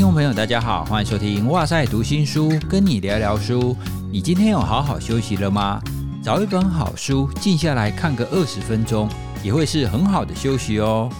[0.00, 3.76] 听众朋友，大家好，欢迎收听哇塞读新书，跟你聊聊书。
[4.10, 5.78] 你今天有好好休息了吗？
[6.24, 9.06] 找一本好书，静下来看个二十分钟，
[9.44, 11.12] 也会是很好的休息哦。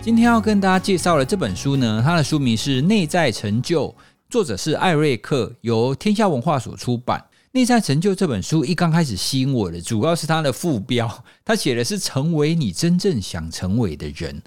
[0.00, 3.88] 今天要跟大家介绍的这本书呢，它的书名是《内在成就》，
[4.30, 7.18] 作者是艾瑞克，由天下文化所出版。
[7.50, 14.40] 《内在成就》这本书一刚开始吸引我的，主要是它的副标，它写的是“成为你真正想成为的人”。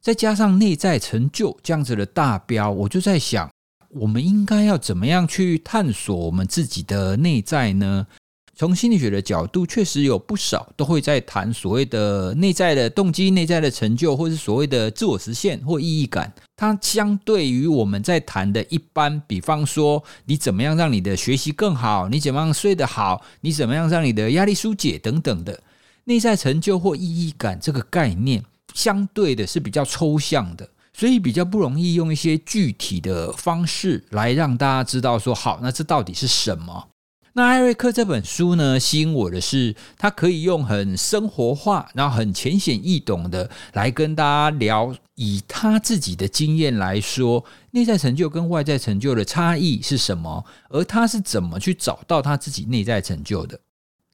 [0.00, 3.50] 再加上内在成就这样子的大标，我就在想，
[3.90, 8.06] 我们应该要怎么样去探索我们自己的内在呢？
[8.54, 16.32] 从心理学的角度，确实有不少都会在谈所谓的内在的动机、内在的成就，或是所谓的自我实现或意义感。
[16.56, 25.62] 它相对于我们在谈的一般，比方说你怎么样让你的学习更好，你怎么样睡得好，你怎么样让你的压力疏解等等的
[26.02, 28.42] 内在成就或意义感这个概念。
[28.78, 36.86] 相对的是比较抽象的，所以比较不容易用一些具体的方式来让大家知道说好，那这到底是什么？
[37.32, 53.58] 那艾瑞克这本书呢，吸引我的是他可以用很生活化，然后很浅显易懂的来跟大家聊，以他自己的经验来说，内在成就跟外在成就的差异是什么，而他是怎么去找到他自己内在成就的。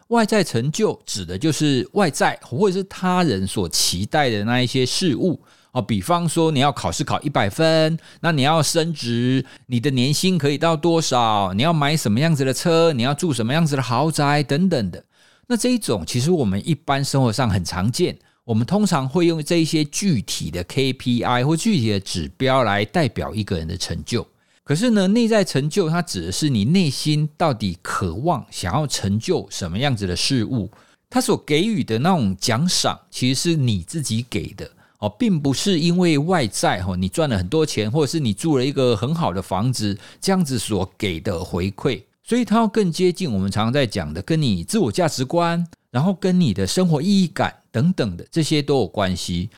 [0.08, 5.41] 外在成就指的就是外在或者是他人所期待的那一些事物
[5.72, 11.52] 哦，比方说你要考试考一百分，那你要升职，你的年薪可以到多少？
[11.55, 12.92] 你要买什么样子的车？
[12.92, 15.05] 你要住什么样子的豪宅等等的。
[15.48, 24.25] 那这一种其实我们一般生活上很常见，我们通常会用这一些具体的 KPI 或具体的指标来代表一个人的成就。
[24.64, 30.70] 可是呢，内在成就它指的是你内心到底渴望想要成就什么样子的事物，
[31.10, 34.70] 它所给予的那种奖赏，其实是你自己给的
[35.00, 49.50] 哦，并不是因为外在哈，你赚了很多钱，或者是你住了一个很好的房子这样子所给的回馈，所以它要更接近我们常常在讲的，跟你自我价值观，然后跟你的生活意义感等等的这些都有关系。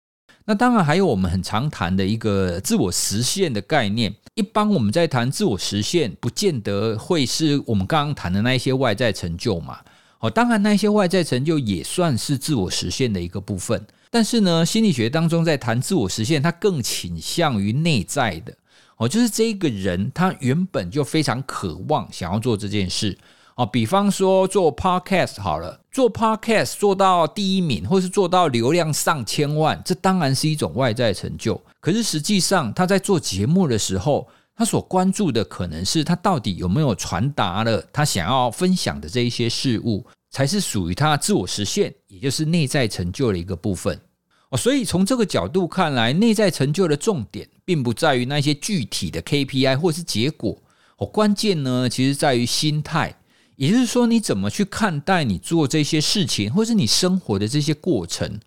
[0.46, 4.12] 那当然还有我们很常谈的一个自我实现的概念。
[4.36, 9.78] 一般我们在谈自我实现，不见得会是我们刚刚谈的那一些外在成就嘛。
[10.18, 13.82] 哦，当然那些外在成就也算是自我实现的一个部分。
[14.10, 18.54] 但是呢，心理学当中在谈自我实现，它更倾向于内在的。
[18.98, 23.16] 哦，就是这个人他原本就非常渴望想要做这件事。
[23.56, 31.58] 哦，比方说做 podcast 好了，做 podcast 做到第一名，或是做到流量上千万，这当然是一种外在成就。
[31.80, 43.98] 可是实际上，他在做节目的时候，他所关注的可能是他到底有没有传达了他想要分享的这一些事物，才是属于他自我实现，也就是内在成就的一个部分。
[44.50, 50.58] 哦，所以从这个角度看来，内在成就的重点，并不在于那些具体的 KPI 或是结果，
[50.98, 53.16] 哦，关键呢，其实在于心态。
[53.56, 58.38] 也就是说，你怎么去看待你做这些事情，或是你生活的这些过程？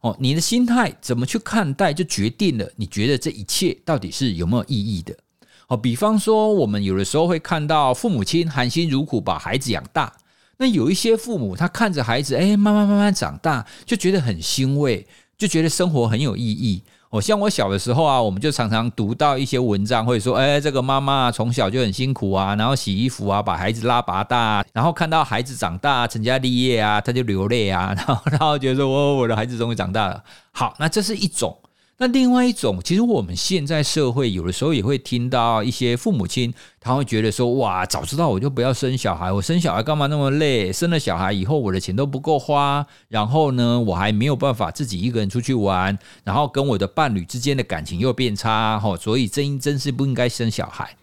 [0.00, 5.16] 哦，你的心态怎么去看待，就决定了你觉得这一切到底是有没有意义的。
[5.66, 10.12] 哦，比方说，我们有的时候会看到父母亲含辛茹苦把孩子养大，
[10.58, 16.82] 那有一些父母他看着孩子，哎，慢慢慢慢长大，就觉得很欣慰，就觉得生活很有意义。
[17.10, 30.22] 哦，像我小的时候啊，我们就常常读到一些文章，会说，哎，这个妈妈从小就很辛苦啊，然后洗衣服啊，把孩子拉拔大，然后看到孩子长大成家立业啊，他就流泪啊，然后然后觉得说，哦，我的孩子终于长大了。
[30.52, 31.56] 好，那这是一种。
[32.00, 40.72] 那另外一种，其实我们现在社会有的时候也会听到一些父母亲，他会觉得说：“哇，早知道我就不要生小孩，我生小孩干嘛那么累？
[40.72, 50.96] 生了小孩以后，我的钱都不够花，然后呢，我还没有办法自己一个人出去玩，然后跟我的伴侣之间的感情又变差，哈，所以真真是不应该生小孩。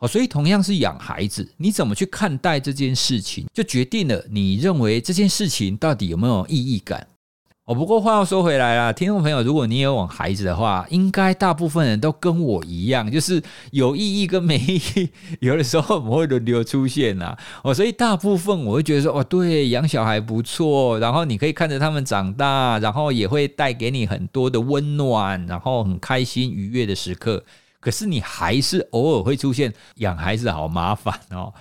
[0.00, 7.06] 哦，所以同样是养孩子，你怎么去看待这件事情，就决定了你认为这件事情到底有没有意义感。”
[7.74, 15.10] 不过话又说回来了，听众朋友，如果你有往孩子的话，应该大部分人都跟我一样，就是有意义跟没意义，
[15.40, 17.36] 有的时候我们会轮流出现呐。
[17.62, 27.42] 哦，所以大部分我会觉得说，哦，对，养小孩不错，然后你可以看着他们长大，然后也会带给你很多的温暖，然后很开心愉悦的时刻。
[27.80, 31.52] 可是你还是偶尔会出现养孩子好麻烦哦。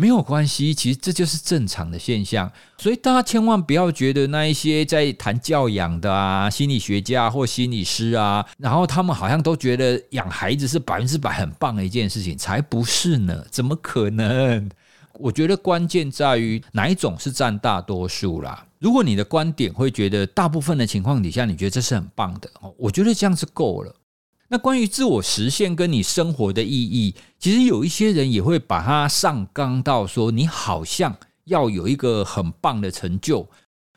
[0.00, 14.70] 没有关系，其实这就是正常的现象，所以大家千万不要觉得那一些在谈教养的啊，心理学家或心理师啊，然后他们好像都觉得养孩子是百分之百很棒的一件事情，才不是呢，怎么可能？
[15.14, 18.64] 我觉得关键在于哪一种是占大多数啦。
[18.78, 23.92] 如果你的观点会觉得大部分的情况底下，你觉得这是很棒的，哦我觉得这样是够了。
[24.50, 31.14] 那关于自我实现跟你生活的意义，其实有一些人也会把它上纲到说，你好像
[31.44, 33.46] 要有一个很棒的成就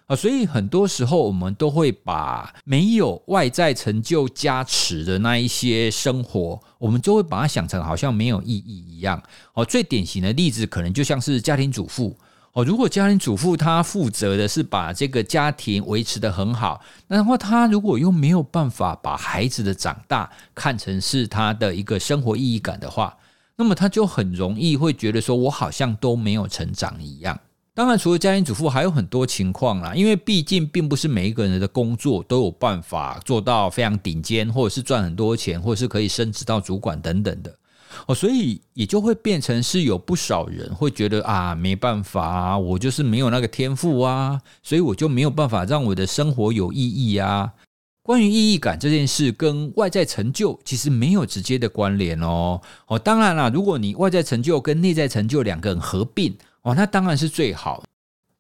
[0.08, 9.24] 啊，所以很多时候我们都会把没有外在成就加持的那一些生活，我们就会把它想成好像没有意义一样。
[9.54, 12.18] 哦，最典型的例子可能就像是家庭主妇。
[12.54, 23.18] 哦，如果家庭主妇她负责的是把这个家庭维持的很好，然后她如果又没有办法把孩子的长大看成是她的一个生活意义感的话，
[23.56, 27.40] 那么她就很容易会觉得说，我好像都没有成长一样。
[27.74, 37.56] 当然，除了家庭主妇，还有很多情况啦，因为毕竟并不是每一个人的工作都有办法做到非常顶尖，或者是赚很多钱，或者是可以升职到主管等等的。
[38.08, 47.52] 哦，所以也就会变成是有不少人会觉得啊，没办法，我就是没有那个天赋啊，所以我就没有办法让我的生活有意义啊。
[48.04, 52.60] 关于意义感这件事，跟外在成就其实没有直接的关联哦。
[52.88, 57.84] 哦，当然啦，如果你外在成就跟内在成就两个人合并，哦，那当然是最好。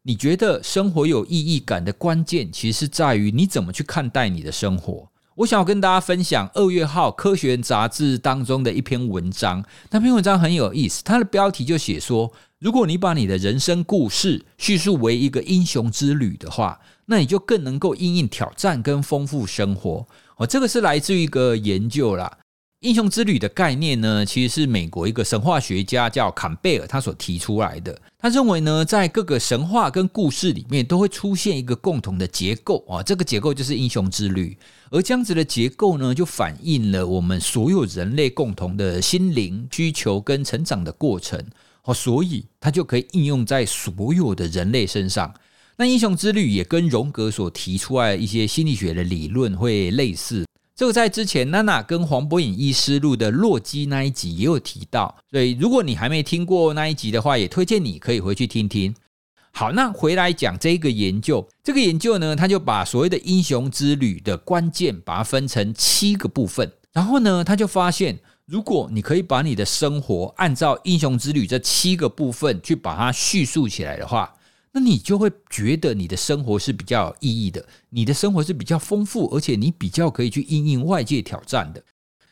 [0.02, 5.08] 你觉得生活有意义感的关键，其实在于你怎么去看待你的生活。
[5.36, 9.64] 我想要跟大家分享二月号《科学杂志》当中的一篇文章。
[9.90, 20.06] 那篇文章很有意思，它的标题就写说：如果你把你的人生故事叙述为一个英雄之旅的话，那你就更能够应应挑战跟丰富生活。
[20.36, 22.40] 哦，这个是来自于一个研究啦。
[22.82, 27.96] 英雄之旅的概念呢，其实是美国一个神话学家叫坎贝尔他所提出来的。
[28.18, 34.58] 他认为呢，在各个神话跟故事里面，都会出现一个共同的结构啊，这个结构就是英雄之旅。
[34.90, 41.40] 而这样子的结构呢，就反映了我们所有人类共同的心灵需求跟成长的过程
[41.84, 45.32] 哦，所以它就可以应用在所有的人类身上。
[45.78, 50.48] 那英雄之旅也跟荣格所提出来一些心理学的理论会类似。
[50.82, 58.96] 这个在之前娜娜跟黄博颖医师录的洛基那一集也有提到，所以如果你还没听过那一集的话，也推荐你可以回去听听。
[59.52, 68.18] 好，那回来讲这个研究，这个研究呢，他就把所谓的英雄之旅的关键，把它分成七个部分，然后呢，他就发现，
[68.48, 74.34] 如果你可以把你的生活按照英雄之旅这七个部分去把它叙述起来的话。
[74.74, 81.84] 那你就会觉得你的生活是比较有意义的，你的生活是比较丰富，而且你比较可以去应应外界挑战的。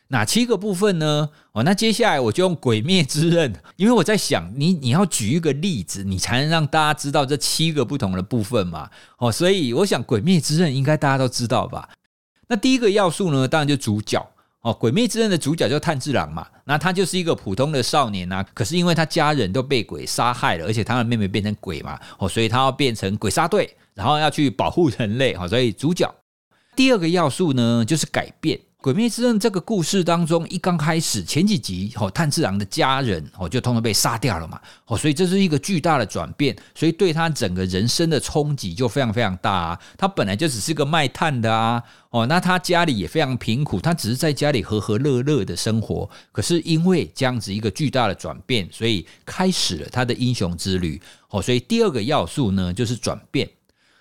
[0.08, 1.30] 哪七个部分呢？
[1.52, 8.90] 哦，那接下来我就用《鬼灭之刃》，因为我在想，你你要举一个例子，你才能让大家知道这七个不同的部分嘛。
[9.18, 11.88] 哦，所以我想《鬼灭之刃》应该大家都知道吧？
[12.48, 14.26] 那第一个要素呢，当然就主角。
[14.62, 26.08] 哦，《鬼灭之刃》的主角叫炭治郎嘛，那他就是一个普通的少年啊，可是因为他家人都被鬼杀害了，而且他的妹妹变成鬼嘛，哦，所以他要变成鬼杀队，然后要去保护人类，好，所以主角
[26.76, 28.56] 第二个要素呢，就是改变。
[28.82, 39.78] 《鬼灭之刃》这个故事当中，一刚开始前几集，哦，炭治郎的家人哦就通通被杀掉了嘛，哦，所以这是一个巨大的转变，所以对他整个人生的冲击就非常非常大啊。
[39.98, 46.08] 他本来就只是个卖炭的啊，哦，那他家里也非常贫苦，他只是在家里和和乐乐的生活。
[46.32, 50.98] 可是因为这样子一个巨大的转变，所以开始了他的英雄之旅。
[51.28, 53.46] 哦，所以第二个要素呢就是转变，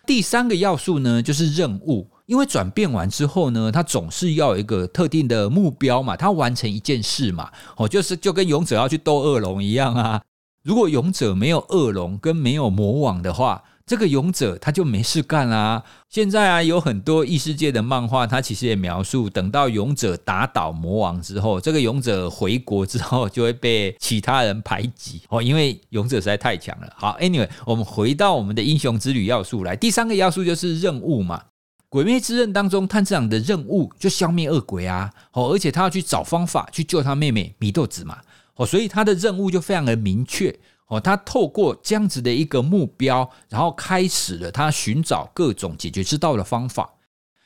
[0.07, 2.09] 第三个要素呢就是任务。
[2.29, 10.21] 因为转变完之后呢，他总是要有一个特定的目标嘛，他完成一件事嘛，哦，就是就跟勇者要去斗恶龙一样啊。
[10.61, 15.83] 如果勇者没有恶龙跟没有魔王的话，这个勇者他就没事干啦。
[16.07, 26.93] 现在啊，有很多异世界的漫画，他其实也描述，等到勇者打倒魔王之后，这个勇者回国之后就会被其他人排挤哦，因为勇者实在太强了。
[26.95, 31.41] 好，Anyway，我们回到我们的英雄之旅要素来，第三个要素就是任务嘛。
[31.89, 35.11] 鬼灭之刃当中，炭治郎的任务就消灭恶鬼啊！
[35.33, 38.19] 哦，而且他要去找方法去救他妹妹祢豆子嘛！
[38.55, 40.55] 哦，所以他的任务就非常的明确
[40.87, 40.99] 哦。
[40.99, 46.93] 他透过这样子的一个目标，然后开始了他寻找各种解决之道的方法。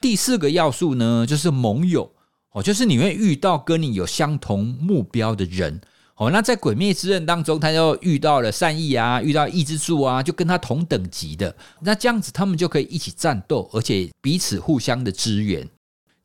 [0.01, 2.11] 第四个要素呢，就是盟友
[2.51, 5.79] 哦，就是你会遇到跟你有相同目标的人。
[6.15, 15.67] 哦，那在鬼灭之刃当中，他就遇到了善意啊，遇到异之助啊，就跟他同等级的，那这样子他们就可以一起战斗，而且彼此互相的支援。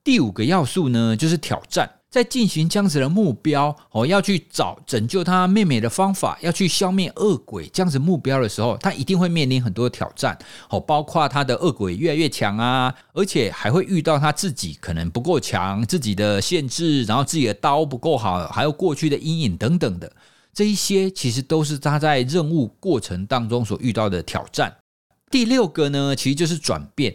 [0.05, 1.91] 第五个要素呢，就是挑战。
[2.11, 10.37] 在进行这样子的目标哦，要去找拯救他妹妹的方法，要去消灭恶鬼这样子目标的时候，他一定会面临很多挑战
[10.71, 20.11] 哦，包括他的恶鬼越来越强啊，而且还会遇到他自己可能不够强，自己的限制，然后自己的刀不够好，还有过去的阴影等等的，
[20.55, 24.75] 这一些其实都是他在任务过程当中所遇到的挑战。
[25.31, 27.15] 第六个呢，其实就是转变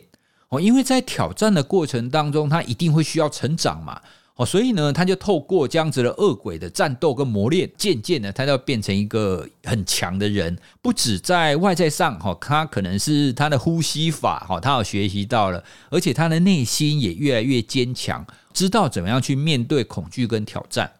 [0.49, 3.99] 哦，因为在挑战的过程当中，他一定会需要成长嘛。
[4.35, 10.57] 哦，所以呢，他就透过这样子的恶鬼的战斗跟磨练，渐渐的，他要变成一个很强的人。
[10.81, 20.91] 不止在外在上，哈，他可能是他的呼吸法，哈，他有学习到了，而且他的内心也越来越坚强，知道怎么样去面对恐惧跟挑战。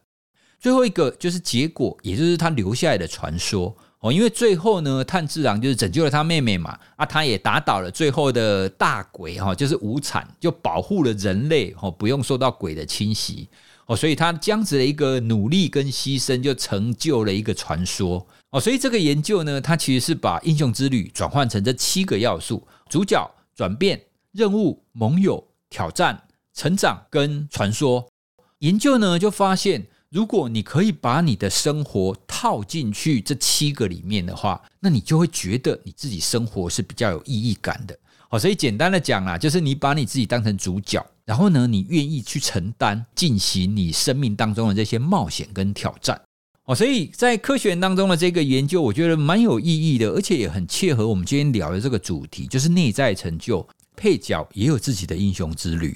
[0.59, 3.75] 最后一个就是结果，也就是他留下来的传说。
[4.03, 13.48] 哦，因为最后呢，炭治郎就是拯救了他妹妹嘛，啊，他也打倒了最后的大鬼哈，就是无惨，就保护了人类哦，不用受到鬼的侵袭
[13.86, 24.01] 哦，所以他这样子的一个努力跟牺牲，就成就了一个传说哦，所以这个研究呢，它其实是把英雄之旅转换成这七个要素：主角、转变、
[24.33, 26.22] 任务、盟友、挑战、
[26.53, 28.05] 成长跟传说。
[28.60, 29.88] 研究呢，就发现。
[30.13, 37.97] 如果你可以把你的生活套进去这七个里面的话，那你就会觉得你自己生活是比较有意义感的。
[38.27, 46.21] 好，所以简单的讲啦，就是你把你自己当成主角，然后呢，你愿意去承担、进行你生命当中的这些冒险跟挑战。
[46.65, 53.65] 哦，所以在科学当中的这个研究，我觉得蛮有意义的，而且也很切合我们今天聊的这个主题，就是内在成就。
[53.95, 55.95] 配角也有自己的英雄之旅。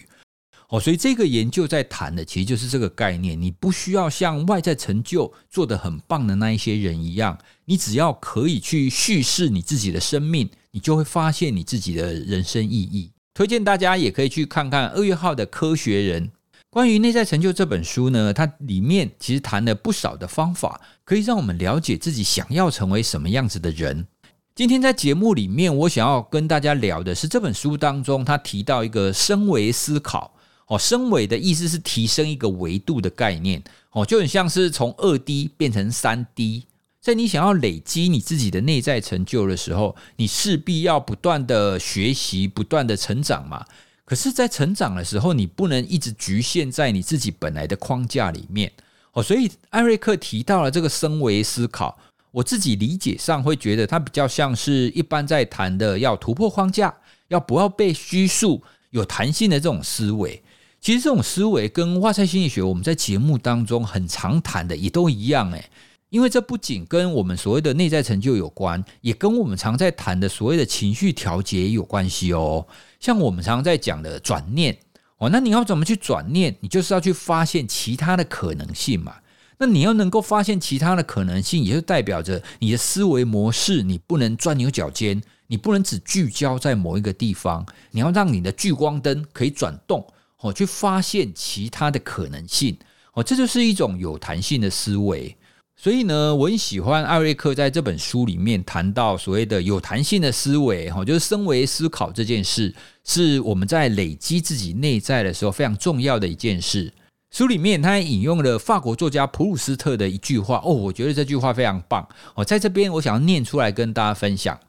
[0.69, 3.41] 哦，所以这个研究在谈的其实就是这个概念。
[3.41, 13.11] 你不需要像外在成就做得很棒的那一些人一样，你只要可以去叙事你自己的生命，你就会发现你自己的人生意义。
[13.33, 16.27] 推荐大家也可以去看看二月号的《科学人》
[16.69, 24.05] 关于内在成就这本书呢，它里面其实谈了不少的方法，可以让我们了解自己想要成为什么样子的人。
[24.53, 30.33] 今天在节目里面，我想要跟大家聊的是这本书当中，他提到一个升维思考。
[30.67, 36.65] 哦，升维的意思是提升一个维度的概念，哦，就很像是从二 D 变成三 D。
[36.99, 43.65] 在你想要累积你自己的内在成就的时候，你势必要不断的学习，不断的成长嘛。
[44.03, 48.71] 可是，在成长的时候，你不能一直局限在你自己本来的框架里面。
[49.13, 51.97] 哦，所以艾瑞克提到了这个升维思考，
[52.31, 56.93] 我自己理解上会觉得它比较像是一般在谈的要突破框架，
[57.29, 60.41] 要不要被拘束，有弹性的这种思维。
[60.87, 65.69] 其实这种思维跟哇塞心理学，我们在节目当中很常谈的也都一样诶，
[66.09, 72.65] 因为这不仅跟我们所谓的内在成就有关，也跟我们常在谈的所谓的情绪调节有关系哦。
[73.01, 74.77] 像我们常在讲的转念
[75.17, 76.55] 哦，那你要怎么去转念？
[76.61, 79.13] 你就是要去发现其他的可能性嘛。
[79.57, 90.07] 那你要能够发现其他的可能性，也就代表着你的思维模式，你不能钻牛角尖，你不能只聚焦在某一个地方，你要让你的聚光灯可以转动。
[90.41, 92.77] 哦，去发现其他的可能性，
[93.13, 95.35] 哦，这就是一种有弹性的思维。
[95.79, 106.91] 所以呢，我很喜欢艾瑞克在这本书里面谈到所谓的有弹性的思维，哈，就是升维思考这件事，是我们在累积自己内在的时候非常重要的一件事。
[107.29, 112.07] 书里面他还引用了法国作家普鲁斯特的一句话，哦，我觉得这句话非常棒。
[112.33, 114.59] 哦，在这边我想要念出来跟大家分享：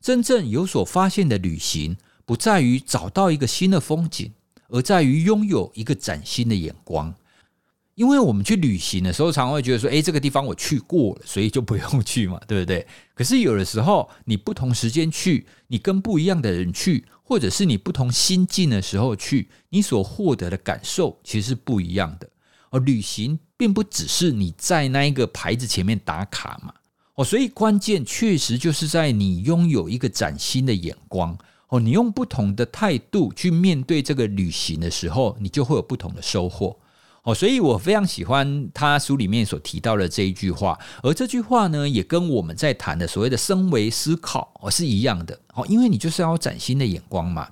[0.00, 4.32] 真正有所发现的旅行，不在于找到一个新的风景。
[4.74, 7.14] 而在于拥有一个崭新的眼光，
[7.94, 22.28] 因为我们去旅行的时候，常会觉得说：“诶，这个地方我去过了，所以就不用去嘛， 对不对？”可是有的时候，你不同时间去，你跟不一样的人去，或者是你不同心境的时候去，你所获得的感受其实是不一样的。
[22.70, 26.74] 而旅行并不只是你在那一个牌子前面打卡嘛，
[27.14, 31.38] 哦，所以关键确实就是在你拥有一个崭新的眼光。
[31.74, 36.76] 哦，你用不同的态度去面对这个旅行的时候，你就会有不同的收获。
[37.24, 45.36] 哦，所以我非常喜欢他书里面所提到的这一句话，而这句话呢，也跟我们在谈的所谓的升维思考哦是一样的。
[45.54, 47.48] 哦，因为你就是要崭新的眼光嘛。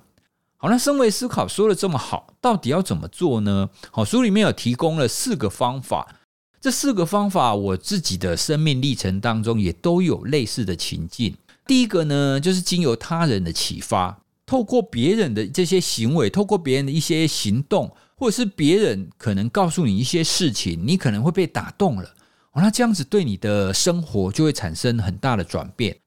[0.55, 3.69] 好，那升维思考说的这么好，到底要怎么做呢？
[3.91, 6.15] 好，书里面有提供了四个方法，
[6.61, 11.35] 这四个方法我自己的生命历程当中也都有类似的情境。
[11.65, 22.03] 第一个呢，就是经由他人的启发，透过别人的这些行为，透过别人的一些行动，或者是别人可能告诉你一些事情，你可能会被打动了。
[22.51, 25.97] 哦，那这样子对你的生活就会产生很大的转变。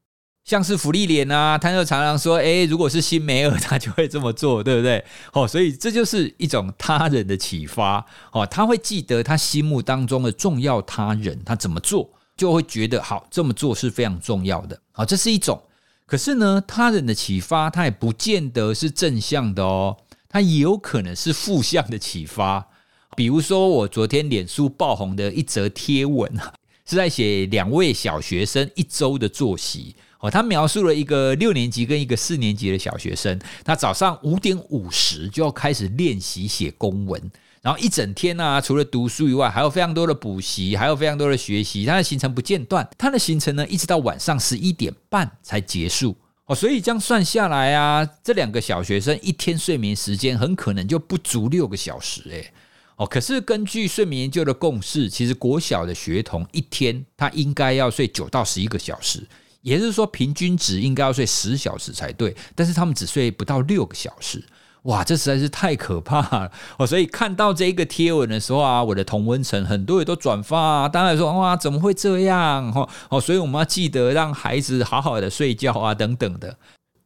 [0.44, 8.06] 像是福利脸啊，他就常常说：“诶，如果是新梅尔，他就会这么做，对不对？”哦，所以这就是一种他人的启发。
[8.30, 12.08] 哦，他会记得他心目当中的重要他人，他怎么做。
[12.36, 15.62] 就会觉得好这么做是非常重要的，好，这是一种。
[16.04, 19.96] 可是呢，他人的启发，他也不见得是正向的哦，
[20.28, 22.68] 他也有可能是负向的启发。
[23.16, 26.30] 比如说，我昨天脸书爆红的一则贴文
[26.84, 29.96] 是在写两位小学生一周的作息。
[30.20, 37.30] 哦，他描述了一个六年级跟一个四年级的小学生，他早上五点五十就要开始练习写公文。
[37.66, 42.88] 然后一整天呢，除了读书以外，还有非常多的补习，还有非常多的学习，他的行程不间断。
[42.96, 46.54] 他的行程呢，一直到晚上十一点半才结束哦。
[46.54, 52.52] 所以这样算下来啊，这两个小学生一天睡眠时间很可能就不足六个小时诶。
[52.94, 59.26] 哦，可是根据睡眠研究的共识，其实国小的学童一天他应该要睡九到十一个小时，
[59.62, 64.40] 也就是说平均值应该要睡十小时才对，但是他们只睡不到六个小时。
[64.86, 66.86] 哇，这实在是太可怕了哦！
[66.86, 72.72] 所以看到这一个贴文的时候啊，我的同温层很多人都转发啊，当然说哇，怎么会这样？
[72.72, 76.56] 哈哦，所以我们要记得让孩子好好的睡觉啊，等等的。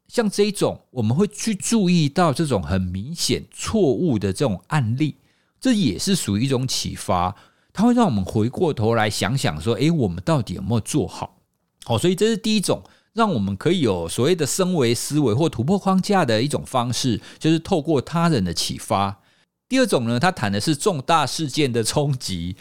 [0.09, 5.17] 像这种，我们会去注意到这种很明显错误的这种案例，
[5.59, 7.35] 这也是属于一种启发，
[7.73, 11.39] 它会让我们回过头来想想说，诶，我们到底有没有做好？
[11.85, 12.83] 好，所以这是第一种。
[13.12, 19.21] 让我们可以有所谓的升维思维或突破框架的一种方式，就是透过他人的启发。
[19.69, 22.57] 第二种呢，他谈的是重大事件的冲击。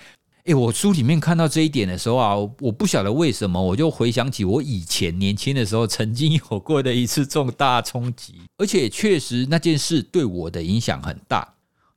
[0.45, 11.47] 诶，我书里面看到这一点的时候啊，我不晓得为什么，我就回想起我以前年轻的时候曾经有过的一次重大冲击，而且确实那件事对我的影响很大。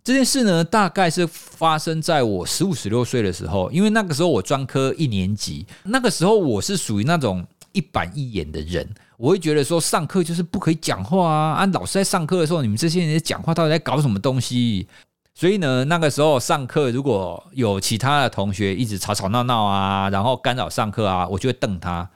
[0.05, 7.47] 这件事呢，大概是发生在我十五、十六岁的时候，因为那个时候我专科一年级，那个时候我是属于那种。
[7.73, 11.53] 一板一眼的人，我会觉得说上课就是不可以讲话啊！
[11.55, 14.87] 啊，老师在上课的时候，你们这些人讲话到底在搞什么东西？
[15.35, 22.11] 所以呢，那个时候上课如果有其他的同学一直吵吵闹闹啊，然后干扰上课啊，我就会瞪他，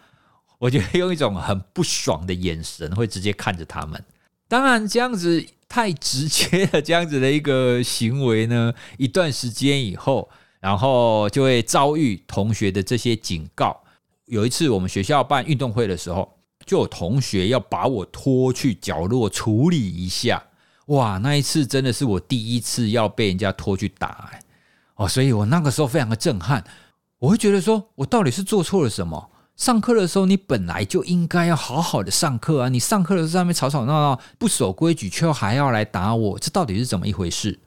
[0.58, 4.04] 我就会用一种很不爽的眼神，会直接看着他们。
[4.48, 10.28] 当然，这样子太直接的这样子的一个行为呢，一段时间以后，
[10.60, 13.82] 然后就会遭遇同学的这些警告。
[14.26, 20.42] 有一次，我们学校办运动会的时候，就有同学要把我拖去角落处理一下。
[20.86, 24.30] 哇，那一次真的是我第一次要被人家拖去打
[24.96, 26.64] 哦，所以我那个时候非常的震撼。
[27.18, 29.30] 我会觉得说，我到底是做错了什么？
[29.56, 37.58] 上课的时候你本来就应该要好好的上课啊，你上课的时候在那边吵吵闹闹，不守规矩，却还要来打我，这到底是怎么一回事？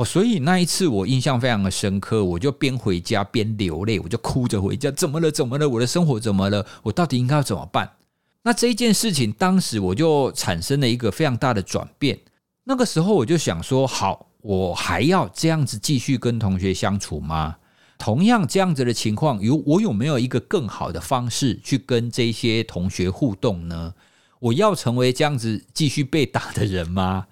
[0.00, 5.30] 哦，所以那一次我印象非常的深刻，我就边回家边流泪，我就哭着回家，怎么了？
[5.30, 5.68] 怎么了？
[5.68, 6.64] 我的生活怎么了？
[6.84, 7.96] 我到底应该要怎么办？
[8.44, 12.18] 那这一件事情，当时我就产生了一个非常大的转变。
[12.64, 17.56] 那个时候我就想说，好，我还要这样子继续跟同学相处吗？
[17.98, 23.92] 同样这样子的情况，有我有没有一个更好的方式去跟这些同学互动呢？
[24.38, 27.26] 我要成为这样子继续被打的人吗？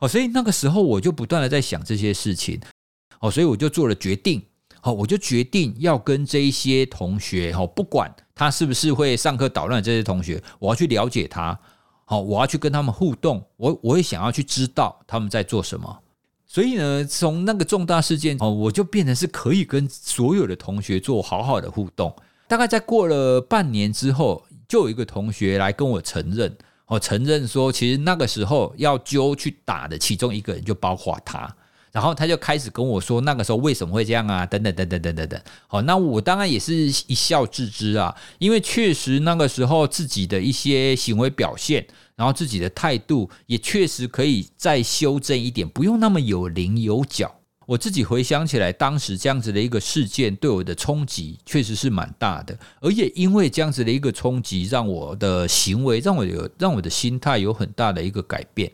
[0.00, 2.60] 哦，所以那个时候我就不断的在想这些事情，
[3.20, 4.42] 哦，所以我就做了决定，
[4.80, 11.58] 好，我就决定要跟这一些同学，哦，不管他是不是会上课捣乱，这些同学，我要去了解他，
[12.06, 15.98] 好，我要去跟他们互动，我我也想要去知道他们在做什么。
[16.46, 22.12] 所以呢，从那个重大事件，哦，我就变成是可以跟所有的同学做好好的互动。
[22.48, 26.56] 大概在过了半年之后，就有一个同学来跟我承认。
[26.90, 31.48] 我承认说，其实那个时候要揪去打的其中一个人就包括他，
[31.92, 34.44] 然后他就开始跟我说，那个时候为什么会这样啊？
[34.44, 35.40] 等等等等等等等。
[35.68, 47.32] 好，那我当然也是一笑置之啊，因为确实那个时候自己的一些行为表现，然后自己的态度也确实可以再修正一点，不用那么有棱有角。
[47.70, 58.72] 我自己回想起来，当时这样子的一个事件对我的冲击确实是蛮大的，而也因为这样子的一个冲击，让我的行为，让我有让我的心态有很大的一个改变。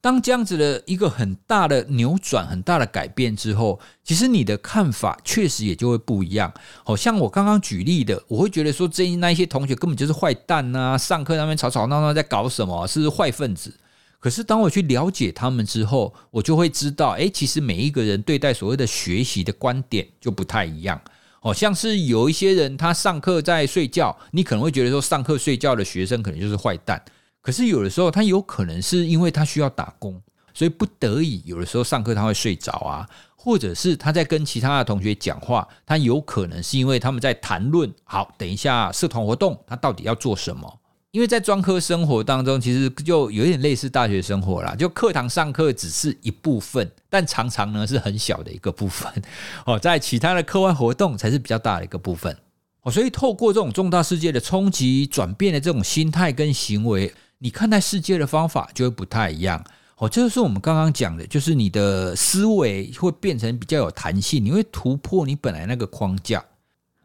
[0.00, 6.50] 当这样子的一个很大的扭转、很大的改变之后，其实你的看法确实也就会不一样。
[6.84, 13.74] 好像我刚刚举例的，我会觉得说，这那一些同学根本就是坏蛋呐，上课那边吵吵闹闹在搞什么，是坏分子。
[14.20, 21.00] 可是，当我去了解他们之后，我就会知道，哎，其实每一个人对待所谓的学习的观点就不太一样。
[21.40, 27.00] 好像是有一些人他上课在睡觉，你可能会觉得说上课睡觉的学生可能就是坏蛋。
[27.40, 30.20] 可是有的时候他有可能是因为他需要打工，
[30.52, 40.80] 所以不得已有的时候上课他会睡着啊，或者是他在跟其他的同学讲话，他有可能是因为他们在谈论好，等一下社团活动他到底要做什么。
[41.10, 44.74] 因为在专科生活当中，其实就有点类似大学生活啦。
[44.74, 49.10] 就课堂上课只是一部分，但常常呢是很小的一个部分
[49.64, 49.78] 哦。
[49.78, 52.36] 在其他的课外活动才是比较大的一个部分
[52.82, 52.92] 哦。
[52.92, 59.64] 所以透过这种重大世界的冲击，转变的这种心态跟行为，你看待世界的方法就会不太一样
[59.96, 60.06] 哦。
[60.06, 66.44] 这就是我们刚刚讲的，就是你的思维会变成比较有弹性，你会突破你本来那个框架。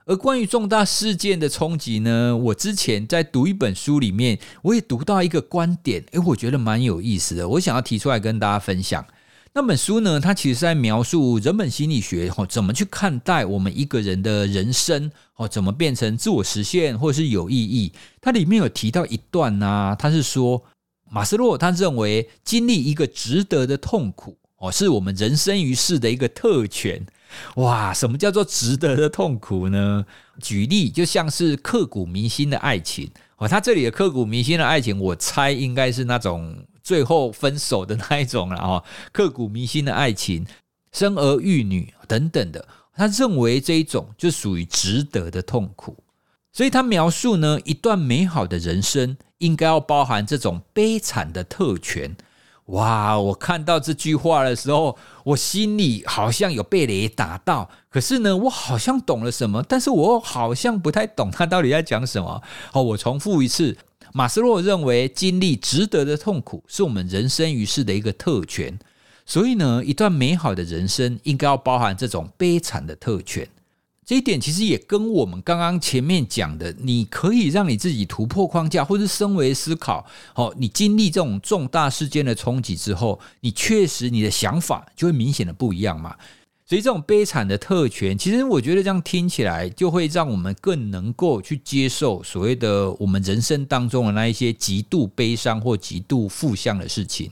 [0.05, 2.35] 而关于重大事件的冲击呢？
[2.35, 9.05] 我之前在读一本书里面，我也读到一个观点，诶，我觉得蛮有意思的，我想要提出来跟大家分享。
[9.53, 17.93] 那本书呢，它其实在描述人本心理学哦，怎么去看待我们一个人的人生哦，怎么变成自我实现或者是有意义。
[18.19, 20.61] 它里面有提到一段呢，他是说
[21.09, 27.05] 马斯洛他认为经历一个值得的痛苦哦，是我们人生于世的一个特权。
[27.55, 30.05] 哇，什么叫做值得的痛苦呢？
[30.41, 36.65] 举例就像是刻骨铭心的爱情哦，他这里的刻骨铭心的爱情，我猜应该是那种。
[36.83, 40.45] 最后分手的那一种了哦，刻骨铭心的爱情，
[40.91, 46.03] 生儿育女等等的，他认为这一种就属于值得的痛苦，
[46.51, 52.13] 所以他描述呢一段美好的人生应该要包含这种悲惨的特权。
[52.67, 53.19] 哇！
[53.19, 62.41] 我看到这句话的时候，我心里好像有被雷打到，可是呢，我好像懂了什么，但是我好像不太懂他到底在讲什么。
[62.71, 63.77] 哦，我重复一次。
[64.13, 68.77] 马斯洛认为，经历值得的痛苦是我们人生于世的一个特权，
[69.25, 73.47] 所以呢，一段美好的人生应该要包含这种悲惨的特权。
[74.05, 80.05] 这一点其实也跟我们刚刚前面讲的，你可以让你自己突破框架，或是升维思考。
[80.35, 86.15] 哦，你经历这种重大事件的冲击之后，你确实你的想法就会明显的不一样嘛。
[86.65, 97.31] 所以这种悲惨的特权，其实我觉得这样听起来就会让我们更能够去接受所谓的我们人生当中的那一些极度悲伤或极度负向的事情。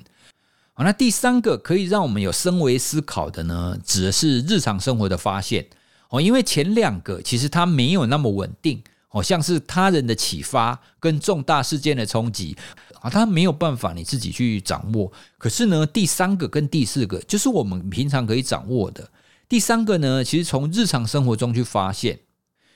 [0.73, 5.65] 好，那第三个可以让我们有升维思考的呢，指的是日常生活的发现。
[6.11, 12.55] 哦，因为前两个其实它没有那么稳定，哦，像是他人的启发跟重大事件的冲击
[12.99, 15.11] 啊，它没有办法你自己去掌握。
[15.37, 19.09] 可是呢，第三个跟第四个就是我们平常可以掌握的。
[19.47, 22.19] 第三个呢，其实从日常生活中去发现，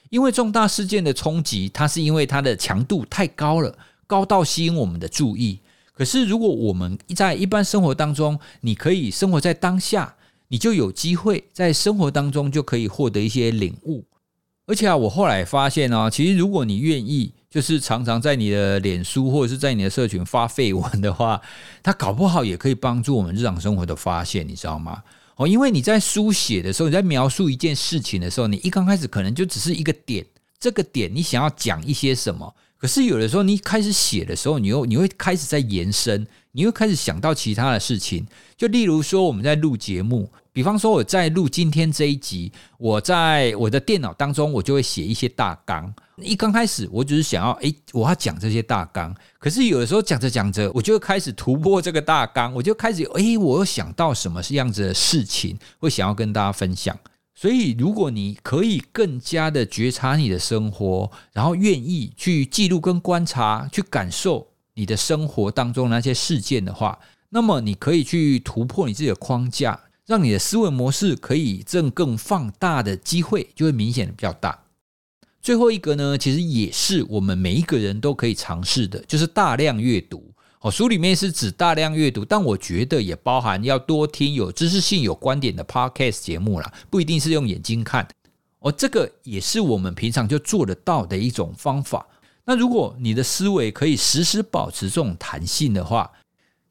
[0.10, 5.60] 因为重大事件的冲击，它是因为它的强度太高了，高到吸引我们的注意。
[5.94, 10.16] 可是如果我们在一般生活当中，你可以生活在当下，
[10.48, 14.06] 你就有机会在生活当中就可以获得一些领悟。
[14.68, 21.40] 而且啊，我后来发现啊，其实如果你愿意，就是常常在你的脸书或者是在你的社群发绯闻的话，
[21.84, 25.04] 它搞不好也可以帮助我们日常生活的发现，你知道吗？
[25.36, 30.26] 哦，因为你在书写的时候，你在描述一件事情的时候，你一刚开始可能就只是一个点，
[30.60, 38.24] 这个点你想要讲一些什么，可是有的时候你开始写的时候，你又你会开始在延伸，你又开始想到其他的事情，
[38.56, 40.30] 就例如说我们在录节目。
[40.54, 45.92] 比方说，我在录今天这一集，我在我的电脑当中，我就会写一些大纲。
[46.18, 49.12] 一刚开始，我只是想要，诶，我要讲这些大纲。
[49.40, 56.96] 可是有的时候讲着讲着，我就会开始突破这个大纲，我就开始，诶，我又想到什么是样子的事情，会想要跟大家分享。
[57.36, 66.98] 所以，如果你可以更加的觉察你的生活，然后愿意去记录跟观察，去感受你的生活当中那些事件的话，
[67.30, 69.82] 那么你可以去突破你自己的框架。
[70.06, 74.60] 让你的思维模式可以正更放大的机会就会明显的比较大。
[75.42, 80.32] 最后一个呢，其实也是我们每一个人都可以尝试的，就是大量阅读。
[80.66, 88.08] 哦，书里面是指大量阅读，但我觉得也包含要多听有知识性、有观点的 podcast 节目啦，不一定是用眼睛看。
[88.62, 92.08] 哦，这个也是我们平常就做得到的一种方法。
[92.46, 96.12] 那如果你的思维可以时时保持这种弹性的话，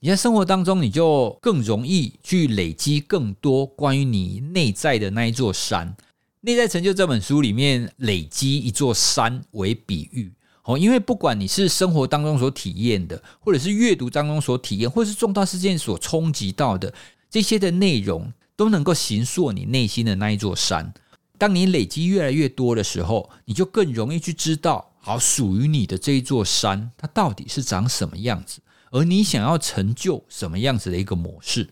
[0.00, 5.87] 你在生活当中，你就更容易去累积更多关于你内在的那一座山。
[6.40, 10.33] 《内在成就》这本书里面，累积一座山为比喻
[10.64, 16.92] 哦，因为不管你是生活当中所体验的，或者是阅读当中所体验，或者是重大事件所冲击到的
[17.31, 20.92] 这些的内容，都能够形塑你内心的那一座山。
[21.37, 28.61] 当你累积越来越多的时候，你就更容易去知道，好属于你的这一座山，它到底是长什么样子。
[28.90, 31.68] 而你想要成就什么样子的一个模式？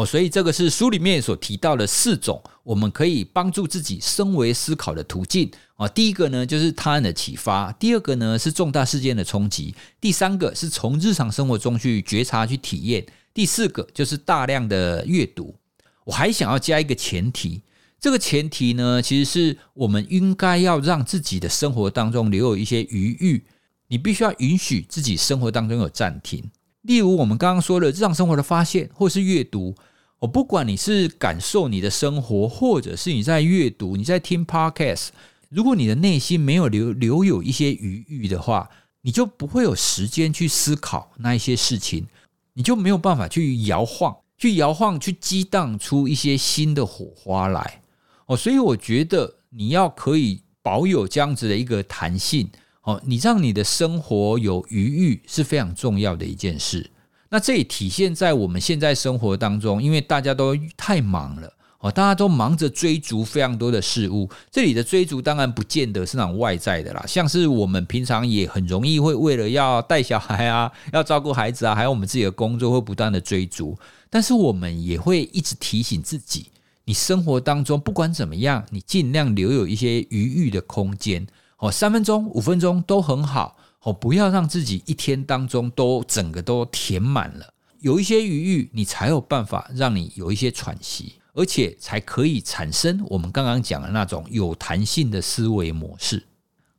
[0.00, 5.86] 哦，所以这个是书里面所提到的四种我们可以帮助自己升维思考的途径啊。
[5.88, 13.02] 第一个呢，就是他人的启发；第二个呢，是重大事件的冲击；第三个是从日常生活中去觉察、去体验；
[13.34, 15.54] 第四个就是大量的阅读。
[16.04, 17.62] 我还想要加一个前提，
[18.00, 23.44] 这个前提呢，其实是我们应该要让自己的生活当中留有一些余裕，
[23.88, 26.50] 你必须要允许自己生活当中有暂停。
[26.82, 29.74] 例如，我们刚刚说的日常生活的发现，或是阅读，
[30.20, 35.08] 我不管你是感受你的生活，或者是你在阅读、你在听 podcast，
[35.48, 38.68] 如果你的内心没有留留有一些余裕的话，
[39.00, 42.06] 你就不会有时间去思考那一些事情，
[42.52, 47.80] 你就没有办法去摇晃、去摇晃、去激荡出一些新的火花来。
[48.26, 52.46] 哦，所以我觉得你要可以保有这样子的一个弹性。
[52.82, 56.90] 哦，你让你的生活有余裕是非常重要的一件事。
[57.30, 64.28] 那这也体现在我们现在生活当中，因为大家都太忙了哦，大家都忙着追逐非常多的事物。
[64.50, 73.78] 这里的追逐当然不见得是那种外在的啦，像是我们平常也很容易会为了要带小孩啊，要照顾孩子啊，还有我们自己的工作，会不断的追逐。
[74.10, 76.48] 但是我们也会一直提醒自己，
[76.84, 81.24] 你生活当中不管怎么样，你尽量留有一些余裕的空间
[81.58, 83.56] 哦，三分钟、五分钟都很好。
[83.82, 96.22] 哦，不要让自己一天当中都整个都填满了，有一些余裕，你才有办法让你有一些喘息，而且才可以产生我们刚刚讲的那种有弹性的思维模式。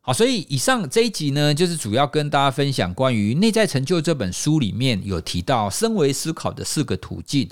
[0.02, 7.50] 好，所以以上这一集呢，就是主要跟大家分享关于《内在成就》这本书里面有提到升维思考的四个途径。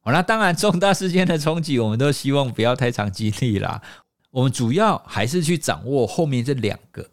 [0.00, 3.82] 好，那当然重大事件的冲击，我们都希望不要太长经历啦。
[4.30, 7.06] 我们主要还是去掌握后面这两个。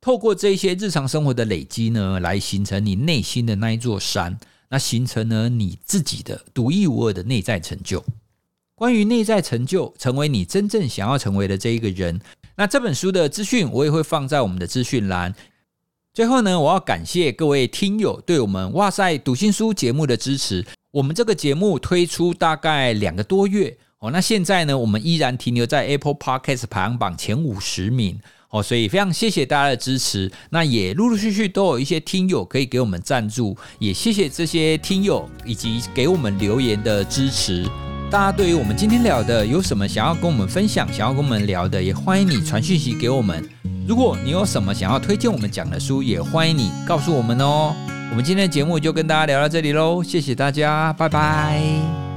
[0.00, 4.38] 透过这些日常生活的累积呢，来形成你内心的那一座山，
[4.70, 8.02] 那形成呢你自己的独一无二的内在成就。
[8.74, 12.18] 关于内在成就，成为你真正想要成为的这一个人，
[12.56, 15.34] 那这本书的资讯我也会放在我们的资讯栏。
[16.14, 20.64] 最后呢，我要感谢各位听友对我们哇塞读心书节目的支持。
[20.92, 28.18] 我们这个节目推出大概两个多月哦，那现在呢，我们依然停留在 Apple Podcast 排行榜前五十名。
[28.50, 37.64] 哦，所以非常谢谢大家的支持，那也陆陆续续都有一些听友可以给我们赞助，也谢谢这些听友以及给我们留言的支持。
[38.10, 43.48] 大家对于我们今天聊的有什么想要跟我们分享、想要跟我们聊的，也欢迎你传讯息给我们。
[43.86, 47.72] 如果你有什么想要推荐我们讲的书，也欢迎你告诉我们哦。
[48.10, 52.09] 我们今天的节目就跟大家聊到这里喽，谢谢大家，拜拜。